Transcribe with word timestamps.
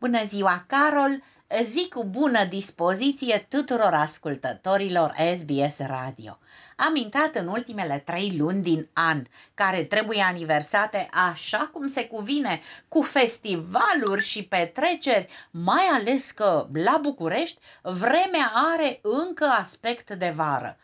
Bună 0.00 0.24
ziua, 0.24 0.64
Carol! 0.66 1.22
Zi 1.62 1.88
cu 1.88 2.04
bună 2.04 2.44
dispoziție 2.44 3.46
tuturor 3.48 3.92
ascultătorilor 3.94 5.14
SBS 5.34 5.78
Radio. 5.78 6.38
Am 6.76 6.96
intrat 6.96 7.34
în 7.34 7.46
ultimele 7.46 8.02
trei 8.04 8.34
luni 8.36 8.62
din 8.62 8.88
an, 8.92 9.24
care 9.54 9.84
trebuie 9.84 10.22
aniversate 10.22 11.08
așa 11.30 11.70
cum 11.72 11.86
se 11.86 12.06
cuvine, 12.06 12.60
cu 12.88 13.02
festivaluri 13.02 14.22
și 14.22 14.44
petreceri, 14.44 15.28
mai 15.50 15.84
ales 15.84 16.30
că 16.30 16.66
la 16.72 16.98
București 17.02 17.58
vremea 17.82 18.52
are 18.74 18.98
încă 19.02 19.44
aspect 19.44 20.10
de 20.10 20.32
vară. 20.36 20.76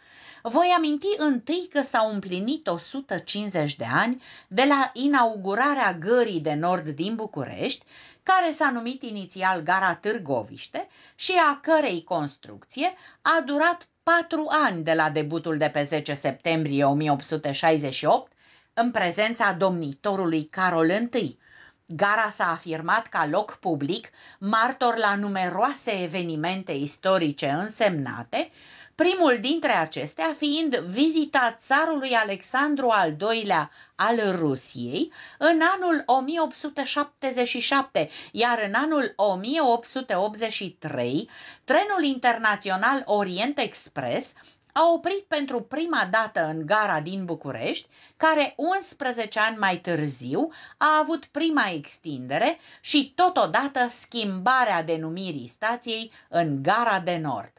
Voi 0.49 0.75
aminti 0.77 1.07
întâi 1.17 1.69
că 1.73 1.83
s-au 1.83 2.13
împlinit 2.13 2.67
150 2.67 3.77
de 3.77 3.85
ani 3.93 4.23
de 4.49 4.65
la 4.69 4.91
inaugurarea 4.95 5.95
gării 5.95 6.41
de 6.41 6.55
nord 6.55 6.89
din 6.89 7.15
București, 7.15 7.85
care 8.23 8.51
s-a 8.51 8.71
numit 8.71 9.03
inițial 9.03 9.61
Gara 9.61 9.95
Târgoviște 9.95 10.89
și 11.15 11.33
a 11.51 11.61
cărei 11.63 12.05
construcție 12.05 12.95
a 13.23 13.43
durat 13.47 13.89
patru 14.03 14.47
ani 14.49 14.83
de 14.83 14.93
la 14.93 15.11
debutul 15.11 15.57
de 15.57 15.69
pe 15.69 15.83
10 15.83 16.15
septembrie 16.15 16.85
1868 16.85 18.33
în 18.75 18.91
prezența 18.91 19.53
domnitorului 19.53 20.45
Carol 20.45 20.91
I. 20.91 21.39
Gara 21.87 22.31
s-a 22.31 22.51
afirmat 22.51 23.07
ca 23.07 23.27
loc 23.27 23.55
public, 23.55 24.09
martor 24.39 24.97
la 24.97 25.15
numeroase 25.15 26.03
evenimente 26.03 26.73
istorice 26.73 27.49
însemnate, 27.49 28.51
primul 28.97 29.39
dintre 29.41 29.73
acestea 29.73 30.35
fiind 30.37 30.77
vizita 30.77 31.55
țarului 31.59 32.13
Alexandru 32.13 32.89
al 32.89 33.17
II-lea 33.21 33.71
al 33.95 34.37
Rusiei 34.39 35.13
în 35.39 35.61
anul 35.75 36.03
1877, 36.07 38.09
iar 38.33 38.63
în 38.67 38.75
anul 38.75 39.13
1883 39.17 41.29
trenul 41.65 42.03
internațional 42.03 43.03
Orient 43.05 43.59
Express 43.59 44.35
a 44.73 44.91
oprit 44.93 45.25
pentru 45.29 45.63
prima 45.63 46.09
dată 46.11 46.45
în 46.45 46.67
gara 46.67 47.01
din 47.01 47.25
București, 47.25 47.89
care 48.17 48.55
11 48.57 49.41
ani 49.41 49.57
mai 49.57 49.77
târziu 49.77 50.51
a 50.77 50.99
avut 51.01 51.25
prima 51.25 51.69
extindere 51.69 52.59
și 52.81 53.13
totodată 53.15 53.89
schimbarea 53.91 54.83
denumirii 54.83 55.49
stației 55.49 56.13
în 56.29 56.63
Gara 56.63 57.01
de 57.01 57.17
Nord. 57.17 57.53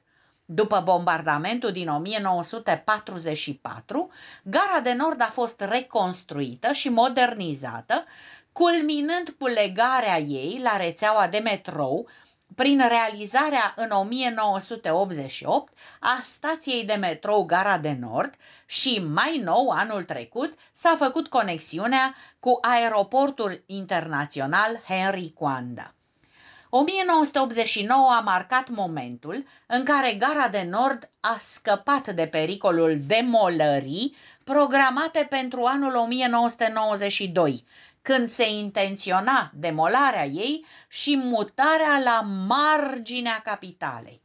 După 0.50 0.82
bombardamentul 0.84 1.72
din 1.72 1.88
1944, 1.88 4.12
gara 4.44 4.80
de 4.80 4.94
nord 4.94 5.22
a 5.22 5.30
fost 5.32 5.62
reconstruită 5.62 6.72
și 6.72 6.90
modernizată, 6.90 8.06
culminând 8.52 9.36
cu 9.40 9.48
legarea 9.48 10.20
ei 10.20 10.60
la 10.64 10.78
rețeaua 10.78 11.28
de 11.28 11.38
metrou 11.38 12.10
prin 12.56 12.88
realizarea 12.88 13.74
în 13.76 13.92
1988 13.92 15.74
a 16.00 16.20
stației 16.24 16.86
de 16.86 16.94
metrou 16.94 17.44
Gara 17.44 17.78
de 17.78 17.98
Nord 18.00 18.34
și 18.66 19.04
mai 19.14 19.42
nou 19.44 19.70
anul 19.70 20.04
trecut 20.04 20.58
s-a 20.72 20.96
făcut 20.98 21.28
conexiunea 21.28 22.16
cu 22.40 22.58
aeroportul 22.62 23.64
internațional 23.66 24.82
Henry 24.88 25.32
Coanda. 25.34 25.92
1989 26.70 28.10
a 28.12 28.20
marcat 28.20 28.70
momentul 28.70 29.46
în 29.66 29.84
care 29.84 30.14
Gara 30.14 30.48
de 30.50 30.68
Nord 30.70 31.10
a 31.20 31.38
scăpat 31.40 32.10
de 32.14 32.28
pericolul 32.28 32.98
demolării 33.08 34.16
programate 34.44 35.28
pentru 35.30 35.64
anul 35.64 35.96
1992, 35.96 37.64
când 38.02 38.30
se 38.30 38.50
intenționa 38.50 39.52
demolarea 39.54 40.26
ei 40.26 40.66
și 40.88 41.18
mutarea 41.18 42.00
la 42.04 42.22
marginea 42.22 43.42
capitalei. 43.44 44.22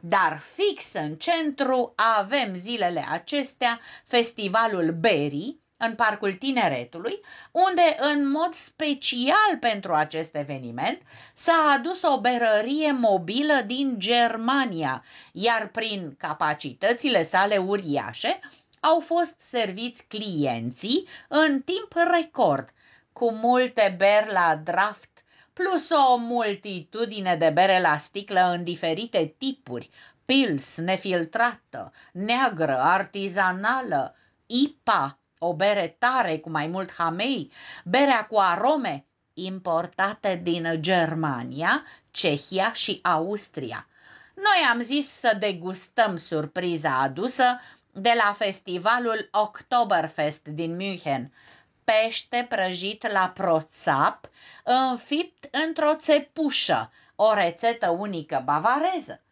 Dar 0.00 0.38
fix 0.38 0.92
în 0.92 1.14
centru 1.14 1.92
avem 2.18 2.54
zilele 2.54 3.04
acestea 3.10 3.80
festivalul 4.04 4.92
Berry, 5.00 5.56
în 5.84 5.94
Parcul 5.94 6.32
Tineretului, 6.32 7.20
unde, 7.50 7.96
în 7.98 8.30
mod 8.30 8.54
special 8.54 9.56
pentru 9.60 9.92
acest 9.94 10.36
eveniment, 10.36 11.00
s-a 11.34 11.76
adus 11.78 12.02
o 12.02 12.20
berărie 12.20 12.92
mobilă 12.92 13.62
din 13.66 13.94
Germania, 13.98 15.04
iar 15.32 15.68
prin 15.68 16.14
capacitățile 16.18 17.22
sale 17.22 17.56
uriașe 17.56 18.40
au 18.80 19.00
fost 19.00 19.34
serviți 19.40 20.08
clienții 20.08 21.08
în 21.28 21.60
timp 21.60 21.92
record, 22.12 22.68
cu 23.12 23.32
multe 23.32 23.94
beri 23.98 24.32
la 24.32 24.60
draft, 24.64 25.10
plus 25.52 25.90
o 25.90 26.16
multitudine 26.16 27.36
de 27.36 27.50
bere 27.50 27.80
la 27.80 27.98
sticlă 27.98 28.40
în 28.40 28.64
diferite 28.64 29.34
tipuri, 29.38 29.90
pils, 30.24 30.76
nefiltrată, 30.76 31.92
neagră, 32.12 32.78
artizanală, 32.78 34.16
IPA, 34.46 35.16
o 35.44 35.54
bere 35.54 35.96
tare 35.98 36.38
cu 36.38 36.50
mai 36.50 36.66
mult 36.66 36.92
hamei, 36.92 37.52
berea 37.84 38.26
cu 38.26 38.38
arome 38.38 39.06
importate 39.34 40.40
din 40.42 40.76
Germania, 40.80 41.84
Cehia 42.10 42.72
și 42.72 42.98
Austria. 43.02 43.86
Noi 44.34 44.68
am 44.70 44.82
zis 44.82 45.08
să 45.08 45.36
degustăm 45.38 46.16
surpriza 46.16 47.00
adusă 47.00 47.60
de 47.92 48.12
la 48.24 48.32
festivalul 48.32 49.28
Oktoberfest 49.32 50.48
din 50.48 50.76
München. 50.76 51.32
Pește 51.84 52.46
prăjit 52.48 53.10
la 53.10 53.28
proțap, 53.34 54.28
înfipt 54.64 55.54
într-o 55.66 55.94
țepușă, 55.94 56.92
o 57.14 57.34
rețetă 57.34 57.88
unică 57.90 58.42
bavareză. 58.44 59.22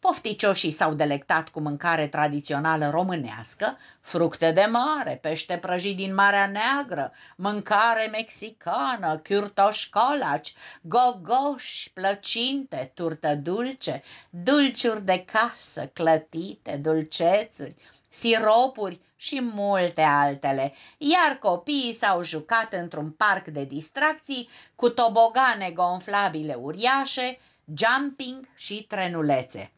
Pofticioșii 0.00 0.70
s-au 0.70 0.94
delectat 0.94 1.48
cu 1.48 1.60
mâncare 1.60 2.06
tradițională 2.06 2.90
românească, 2.90 3.78
fructe 4.00 4.52
de 4.52 4.64
mare, 4.70 5.18
pește 5.22 5.56
prăjit 5.56 5.96
din 5.96 6.14
Marea 6.14 6.46
Neagră, 6.46 7.12
mâncare 7.36 8.08
mexicană, 8.12 9.18
chiurtoși 9.18 9.90
colaci, 9.90 10.54
gogoși, 10.82 11.92
plăcinte, 11.92 12.90
turtă 12.94 13.34
dulce, 13.34 14.02
dulciuri 14.30 15.04
de 15.04 15.24
casă, 15.24 15.86
clătite, 15.86 16.76
dulcețuri, 16.76 17.74
siropuri 18.08 19.00
și 19.16 19.40
multe 19.40 20.02
altele, 20.02 20.74
iar 20.98 21.36
copiii 21.38 21.92
s-au 21.92 22.22
jucat 22.22 22.72
într-un 22.72 23.10
parc 23.10 23.46
de 23.46 23.64
distracții 23.64 24.48
cu 24.74 24.88
tobogane 24.88 25.70
gonflabile 25.70 26.54
uriașe, 26.54 27.38
jumping 27.74 28.48
și 28.54 28.82
trenulețe. 28.82 29.72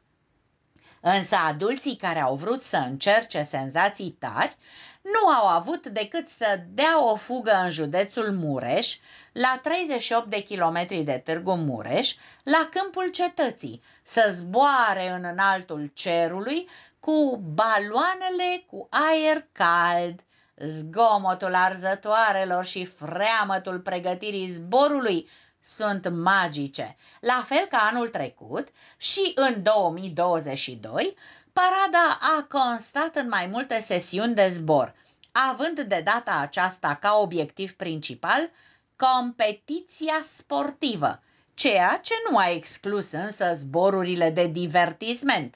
Însă 1.00 1.36
adulții 1.36 1.96
care 1.96 2.20
au 2.20 2.34
vrut 2.34 2.62
să 2.62 2.76
încerce 2.76 3.42
senzații 3.42 4.16
tari 4.18 4.56
nu 5.02 5.28
au 5.28 5.46
avut 5.46 5.86
decât 5.86 6.28
să 6.28 6.60
dea 6.68 7.04
o 7.04 7.16
fugă 7.16 7.60
în 7.62 7.70
județul 7.70 8.32
Mureș, 8.32 8.96
la 9.32 9.60
38 9.62 10.30
de 10.30 10.40
kilometri 10.40 11.02
de 11.02 11.22
Târgu 11.24 11.54
Mureș, 11.54 12.14
la 12.42 12.68
câmpul 12.70 13.10
cetății, 13.10 13.82
să 14.02 14.26
zboare 14.30 15.10
în 15.10 15.24
înaltul 15.24 15.90
cerului 15.94 16.68
cu 17.00 17.40
baloanele 17.54 18.64
cu 18.66 18.88
aer 18.90 19.46
cald, 19.52 20.20
zgomotul 20.56 21.54
arzătoarelor 21.54 22.64
și 22.64 22.84
freamătul 22.84 23.80
pregătirii 23.80 24.48
zborului 24.48 25.28
sunt 25.62 26.08
magice, 26.08 26.96
la 27.20 27.44
fel 27.46 27.66
ca 27.66 27.78
anul 27.78 28.08
trecut 28.08 28.68
și 28.96 29.32
în 29.34 29.62
2022, 29.62 31.16
parada 31.52 32.18
a 32.20 32.42
constat 32.48 33.16
în 33.16 33.28
mai 33.28 33.46
multe 33.46 33.80
sesiuni 33.80 34.34
de 34.34 34.48
zbor, 34.48 34.94
având 35.32 35.80
de 35.80 36.00
data 36.04 36.32
aceasta 36.32 36.94
ca 36.94 37.14
obiectiv 37.14 37.72
principal 37.72 38.50
competiția 38.96 40.20
sportivă, 40.22 41.22
ceea 41.54 41.98
ce 42.02 42.14
nu 42.30 42.36
a 42.36 42.50
exclus 42.50 43.12
însă 43.12 43.50
zborurile 43.54 44.30
de 44.30 44.46
divertisment. 44.46 45.54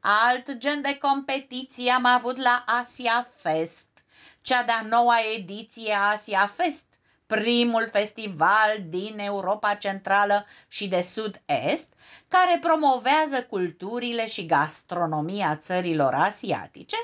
Alt 0.00 0.52
gen 0.52 0.82
de 0.82 0.98
competiție 0.98 1.90
am 1.90 2.04
avut 2.04 2.36
la 2.36 2.64
Asia 2.66 3.28
Fest, 3.36 3.88
cea 4.40 4.62
de-a 4.62 4.80
noua 4.88 5.16
ediție 5.36 5.92
a 5.94 6.10
Asia 6.10 6.46
Fest, 6.46 6.86
primul 7.36 7.88
festival 7.92 8.76
din 8.88 9.18
Europa 9.18 9.74
Centrală 9.74 10.46
și 10.68 10.88
de 10.88 11.00
Sud-Est, 11.00 11.92
care 12.28 12.58
promovează 12.60 13.42
culturile 13.42 14.26
și 14.26 14.46
gastronomia 14.46 15.56
țărilor 15.56 16.14
asiatice, 16.14 16.96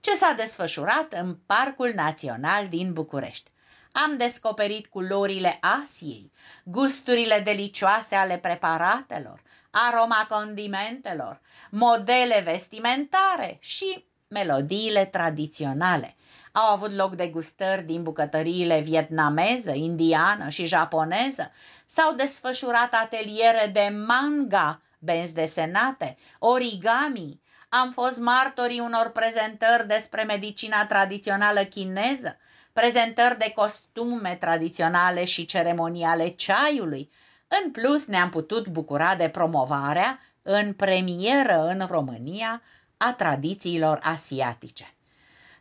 ce 0.00 0.14
s-a 0.14 0.32
desfășurat 0.36 1.12
în 1.12 1.36
Parcul 1.46 1.92
Național 1.94 2.68
din 2.68 2.92
București. 2.92 3.50
Am 3.92 4.16
descoperit 4.16 4.86
culorile 4.86 5.58
Asiei, 5.82 6.32
gusturile 6.64 7.40
delicioase 7.44 8.14
ale 8.14 8.38
preparatelor, 8.38 9.42
aroma 9.70 10.26
condimentelor, 10.28 11.40
modele 11.70 12.40
vestimentare 12.44 13.56
și 13.60 14.04
melodiile 14.28 15.04
tradiționale. 15.04 16.16
Au 16.52 16.72
avut 16.72 16.90
loc 16.90 17.14
degustări 17.14 17.82
din 17.82 18.02
bucătăriile 18.02 18.80
vietnameză, 18.80 19.72
indiană 19.72 20.48
și 20.48 20.66
japoneză. 20.66 21.50
S-au 21.86 22.12
desfășurat 22.12 22.94
ateliere 23.02 23.70
de 23.72 23.94
manga, 24.06 24.80
benzi 24.98 25.34
desenate, 25.34 26.16
origami. 26.38 27.40
Am 27.68 27.90
fost 27.90 28.18
martorii 28.18 28.80
unor 28.80 29.10
prezentări 29.10 29.86
despre 29.86 30.22
medicina 30.22 30.86
tradițională 30.86 31.64
chineză, 31.64 32.36
prezentări 32.72 33.38
de 33.38 33.52
costume 33.54 34.36
tradiționale 34.40 35.24
și 35.24 35.44
ceremoniale 35.44 36.28
ceaiului. 36.28 37.10
În 37.48 37.70
plus, 37.70 38.06
ne-am 38.06 38.30
putut 38.30 38.68
bucura 38.68 39.14
de 39.14 39.28
promovarea 39.28 40.20
în 40.42 40.72
premieră 40.72 41.66
în 41.66 41.86
România 41.90 42.62
a 42.96 43.12
tradițiilor 43.12 43.98
asiatice. 44.02 44.92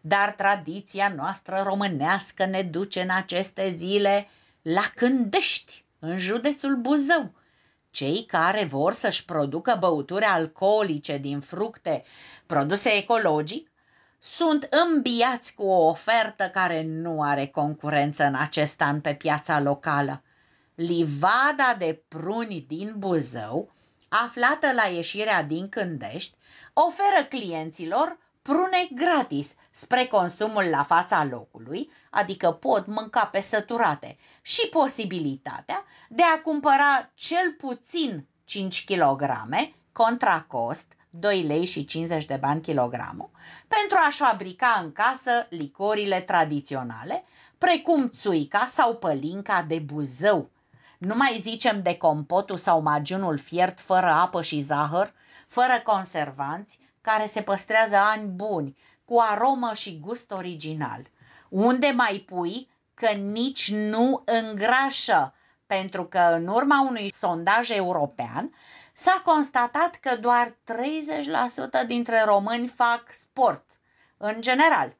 Dar 0.08 0.32
tradiția 0.32 1.14
noastră 1.16 1.64
românească 1.66 2.46
ne 2.46 2.62
duce 2.62 3.02
în 3.02 3.10
aceste 3.10 3.70
zile 3.70 4.28
la 4.62 4.92
Cândești, 4.96 5.86
în 6.00 6.18
județul 6.18 6.76
Buzău. 6.76 7.34
Cei 7.92 8.26
care 8.28 8.66
vor 8.66 8.94
să-și 8.94 9.26
producă 9.26 9.76
băuturi 9.80 10.24
alcoolice 10.24 11.18
din 11.18 11.40
fructe 11.40 12.04
produse 12.46 12.90
ecologic 12.90 13.72
sunt 14.20 14.68
îmbiați 14.70 15.56
cu 15.56 15.64
o 15.64 15.88
ofertă 15.88 16.50
care 16.54 16.84
nu 16.84 17.22
are 17.22 17.48
concurență 17.48 18.24
în 18.24 18.36
acest 18.36 18.82
an 18.82 19.02
pe 19.02 19.14
piața 19.14 19.60
locală. 19.60 20.24
Livada 20.76 21.76
de 21.78 22.02
pruni 22.08 22.66
din 22.68 22.94
Buzău, 22.98 23.72
aflată 24.10 24.72
la 24.74 24.84
ieșirea 24.84 25.44
din 25.44 25.70
Cândești, 25.70 26.36
oferă 26.74 27.26
clienților 27.30 28.18
prune 28.48 28.88
gratis 28.94 29.56
spre 29.72 30.06
consumul 30.06 30.64
la 30.64 30.84
fața 30.84 31.24
locului, 31.24 31.92
adică 32.10 32.52
pot 32.52 32.86
mânca 32.86 33.26
pe 33.26 33.42
săturate, 33.42 34.18
și 34.42 34.68
posibilitatea 34.68 35.84
de 36.10 36.24
a 36.36 36.40
cumpăra 36.42 37.10
cel 37.14 37.56
puțin 37.58 38.28
5 38.46 38.84
kg 38.86 39.24
contra 39.92 40.42
cost 40.42 40.94
2 41.10 41.42
lei 41.42 41.66
și 41.66 41.86
50 41.86 42.26
de 42.26 42.36
bani 42.36 42.62
kilogramul, 42.62 43.30
pentru 43.68 43.98
a-și 44.06 44.18
fabrica 44.18 44.80
în 44.84 44.92
casă 44.92 45.48
licorile 45.50 46.20
tradiționale, 46.22 47.24
precum 47.58 48.10
țuica 48.10 48.66
sau 48.68 48.96
pălinca 48.96 49.62
de 49.68 49.80
buzău. 49.80 50.50
Nu 50.98 51.16
mai 51.16 51.38
zicem 51.40 51.82
de 51.82 51.98
compotul 51.98 52.58
sau 52.58 52.82
magiunul 52.82 53.38
fiert 53.38 53.80
fără 53.80 54.08
apă 54.08 54.42
și 54.42 54.60
zahăr, 54.60 55.14
fără 55.48 55.82
conservanți, 55.84 56.80
care 57.12 57.26
se 57.26 57.42
păstrează 57.42 57.96
ani 57.96 58.28
buni, 58.28 58.78
cu 59.06 59.20
aromă 59.20 59.74
și 59.74 60.00
gust 60.00 60.32
original. 60.32 61.02
Unde 61.50 61.88
mai 61.88 62.24
pui 62.26 62.70
că 62.94 63.08
nici 63.12 63.72
nu 63.72 64.22
îngrașă, 64.26 65.34
pentru 65.68 66.06
că 66.06 66.20
în 66.20 66.48
urma 66.48 66.82
unui 66.90 67.12
sondaj 67.12 67.70
european 67.70 68.54
s-a 68.94 69.22
constatat 69.24 69.96
că 69.96 70.16
doar 70.16 70.50
30% 70.50 71.88
dintre 71.88 72.24
români 72.24 72.68
fac 72.68 73.14
sport. 73.14 73.64
În 74.18 74.42
general, 74.42 74.96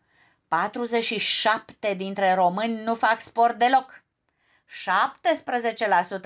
47 0.48 1.94
dintre 1.94 2.34
români 2.34 2.84
nu 2.84 2.96
fac 2.96 3.22
sport 3.22 3.58
deloc, 3.58 4.04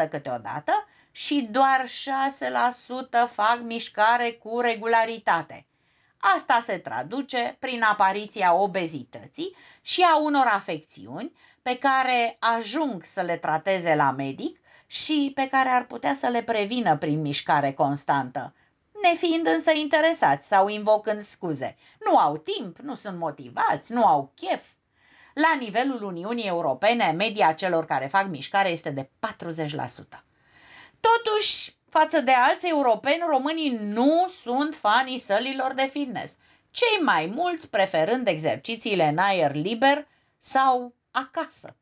17% 0.05 0.09
câteodată 0.09 0.87
și 1.11 1.47
doar 1.51 1.83
6% 3.27 3.31
fac 3.31 3.59
mișcare 3.61 4.31
cu 4.31 4.59
regularitate. 4.59 5.65
Asta 6.21 6.59
se 6.61 6.77
traduce 6.77 7.55
prin 7.59 7.81
apariția 7.81 8.53
obezității 8.53 9.55
și 9.81 10.01
a 10.01 10.17
unor 10.17 10.45
afecțiuni 10.45 11.31
pe 11.61 11.77
care 11.77 12.37
ajung 12.39 13.03
să 13.03 13.21
le 13.21 13.37
trateze 13.37 13.95
la 13.95 14.11
medic 14.11 14.59
și 14.87 15.31
pe 15.35 15.47
care 15.47 15.69
ar 15.69 15.85
putea 15.85 16.13
să 16.13 16.27
le 16.27 16.43
prevină 16.43 16.97
prin 16.97 17.21
mișcare 17.21 17.71
constantă, 17.71 18.53
nefiind 19.03 19.47
însă 19.47 19.71
interesați 19.71 20.47
sau 20.47 20.67
invocând 20.67 21.23
scuze. 21.23 21.77
Nu 22.05 22.17
au 22.17 22.37
timp, 22.37 22.77
nu 22.77 22.95
sunt 22.95 23.17
motivați, 23.17 23.93
nu 23.93 24.05
au 24.05 24.31
chef. 24.35 24.63
La 25.33 25.55
nivelul 25.59 26.03
Uniunii 26.03 26.47
Europene, 26.47 27.11
media 27.11 27.53
celor 27.53 27.85
care 27.85 28.07
fac 28.07 28.27
mișcare 28.27 28.69
este 28.69 28.89
de 28.89 29.09
40%. 29.19 30.23
Totuși, 30.99 31.75
față 31.91 32.21
de 32.21 32.31
alți 32.31 32.67
europeni, 32.67 33.23
românii 33.27 33.69
nu 33.69 34.27
sunt 34.41 34.75
fanii 34.75 35.17
sălilor 35.17 35.73
de 35.73 35.89
fitness, 35.91 36.37
cei 36.71 37.03
mai 37.03 37.31
mulți 37.35 37.69
preferând 37.69 38.27
exercițiile 38.27 39.07
în 39.07 39.17
aer 39.17 39.55
liber 39.55 40.07
sau 40.37 40.93
acasă. 41.11 41.75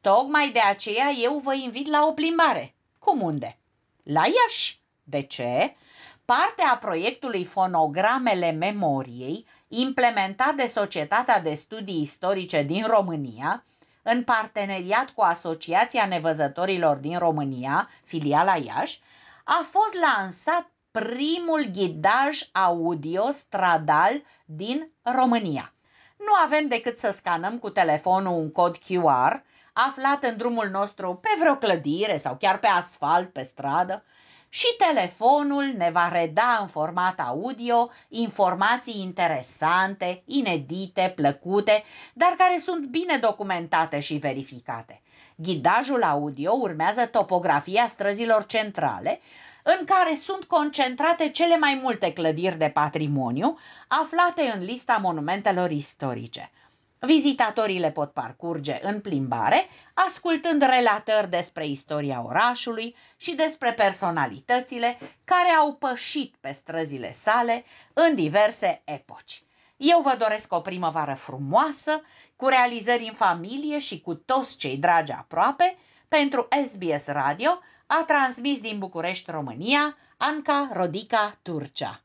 Tocmai 0.00 0.50
de 0.50 0.60
aceea 0.60 1.10
eu 1.22 1.38
vă 1.38 1.54
invit 1.54 1.86
la 1.86 2.06
o 2.06 2.12
plimbare. 2.12 2.74
Cum 2.98 3.22
unde? 3.22 3.58
La 4.02 4.22
Iași. 4.24 4.80
De 5.02 5.22
ce? 5.22 5.76
Parte 6.24 6.62
a 6.62 6.76
proiectului 6.76 7.44
Fonogramele 7.44 8.50
Memoriei, 8.50 9.46
implementat 9.68 10.54
de 10.54 10.66
Societatea 10.66 11.40
de 11.40 11.54
Studii 11.54 12.02
Istorice 12.02 12.62
din 12.62 12.86
România, 12.86 13.64
în 14.02 14.22
parteneriat 14.22 15.10
cu 15.10 15.20
Asociația 15.20 16.06
Nevăzătorilor 16.06 16.96
din 16.96 17.18
România, 17.18 17.90
filiala 18.04 18.56
Iași, 18.56 19.00
a 19.44 19.66
fost 19.70 19.94
lansat 19.94 20.70
primul 20.90 21.64
ghidaj 21.72 22.40
audio 22.52 23.30
stradal 23.30 24.22
din 24.44 24.92
România. 25.02 25.72
Nu 26.16 26.32
avem 26.44 26.68
decât 26.68 26.98
să 26.98 27.10
scanăm 27.10 27.58
cu 27.58 27.70
telefonul 27.70 28.32
un 28.32 28.52
cod 28.52 28.76
QR 28.78 29.42
aflat 29.72 30.24
în 30.24 30.36
drumul 30.36 30.68
nostru 30.68 31.14
pe 31.14 31.28
vreo 31.38 31.56
clădire 31.56 32.16
sau 32.16 32.36
chiar 32.36 32.58
pe 32.58 32.66
asfalt, 32.66 33.32
pe 33.32 33.42
stradă, 33.42 34.04
și 34.52 34.66
telefonul 34.78 35.64
ne 35.64 35.90
va 35.90 36.08
reda 36.08 36.58
în 36.60 36.66
format 36.66 37.20
audio 37.20 37.90
informații 38.08 39.00
interesante, 39.00 40.22
inedite, 40.24 41.12
plăcute, 41.16 41.84
dar 42.14 42.34
care 42.38 42.58
sunt 42.58 42.86
bine 42.86 43.16
documentate 43.16 43.98
și 43.98 44.14
verificate. 44.14 45.02
Ghidajul 45.42 46.02
audio 46.02 46.52
urmează 46.52 47.06
topografia 47.06 47.86
străzilor 47.86 48.46
centrale, 48.46 49.20
în 49.62 49.84
care 49.84 50.14
sunt 50.14 50.44
concentrate 50.44 51.30
cele 51.30 51.56
mai 51.56 51.80
multe 51.82 52.12
clădiri 52.12 52.58
de 52.58 52.68
patrimoniu 52.68 53.58
aflate 53.88 54.52
în 54.54 54.64
lista 54.64 54.96
monumentelor 54.96 55.70
istorice. 55.70 56.50
Vizitatorii 56.98 57.78
le 57.78 57.90
pot 57.90 58.12
parcurge 58.12 58.78
în 58.82 59.00
plimbare, 59.00 59.66
ascultând 59.94 60.62
relatări 60.62 61.30
despre 61.30 61.66
istoria 61.66 62.22
orașului 62.26 62.96
și 63.16 63.34
despre 63.34 63.72
personalitățile 63.72 64.98
care 65.24 65.48
au 65.48 65.74
pășit 65.74 66.34
pe 66.40 66.52
străzile 66.52 67.12
sale 67.12 67.64
în 67.92 68.14
diverse 68.14 68.82
epoci. 68.84 69.42
Eu 69.82 70.00
vă 70.00 70.16
doresc 70.18 70.52
o 70.52 70.60
primăvară 70.60 71.14
frumoasă, 71.14 72.02
cu 72.36 72.46
realizări 72.48 73.06
în 73.06 73.12
familie 73.12 73.78
și 73.78 74.00
cu 74.00 74.14
toți 74.14 74.56
cei 74.56 74.76
dragi 74.76 75.12
aproape, 75.12 75.76
pentru 76.08 76.48
SBS 76.64 77.06
Radio 77.06 77.58
a 77.86 78.04
transmis 78.06 78.60
din 78.60 78.78
București, 78.78 79.30
România, 79.30 79.96
Anca 80.16 80.68
Rodica 80.72 81.34
Turcea. 81.42 82.00